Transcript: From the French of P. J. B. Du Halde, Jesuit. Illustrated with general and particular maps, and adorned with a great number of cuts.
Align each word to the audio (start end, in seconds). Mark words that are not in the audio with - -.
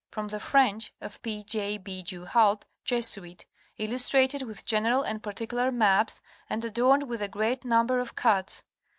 From 0.09 0.29
the 0.29 0.39
French 0.39 0.91
of 0.99 1.21
P. 1.21 1.43
J. 1.43 1.77
B. 1.77 2.01
Du 2.01 2.25
Halde, 2.25 2.65
Jesuit. 2.83 3.45
Illustrated 3.77 4.41
with 4.41 4.65
general 4.65 5.03
and 5.03 5.21
particular 5.21 5.71
maps, 5.71 6.21
and 6.49 6.65
adorned 6.65 7.03
with 7.03 7.21
a 7.21 7.27
great 7.27 7.63
number 7.63 7.99
of 7.99 8.15
cuts. 8.15 8.63